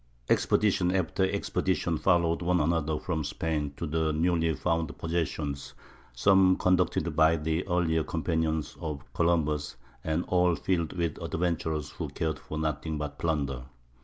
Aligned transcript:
Expedition 0.31 0.91
after 0.95 1.25
expedition 1.29 1.95
followed 1.99 2.41
one 2.41 2.59
another 2.59 2.97
from 2.97 3.23
Spain 3.23 3.71
to 3.77 3.85
the 3.85 4.11
newly 4.11 4.55
found 4.55 4.97
possessions, 4.97 5.75
some 6.11 6.57
conducted 6.57 7.15
by 7.15 7.35
the 7.35 7.67
earlier 7.67 8.03
companions 8.03 8.75
of 8.79 9.03
Columbus, 9.13 9.75
and 10.03 10.25
all 10.27 10.55
filled 10.55 10.93
with 10.93 11.21
adventurers 11.21 11.91
who 11.91 12.09
cared 12.09 12.39
for 12.39 12.57
nothing 12.57 12.97
but 12.97 13.19
plunder. 13.19 13.65